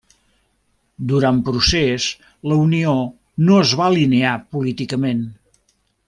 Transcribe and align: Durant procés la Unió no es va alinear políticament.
Durant 1.11 1.41
procés 1.49 2.07
la 2.51 2.57
Unió 2.63 2.93
no 3.49 3.59
es 3.65 3.75
va 3.81 3.89
alinear 3.93 4.33
políticament. 4.57 5.21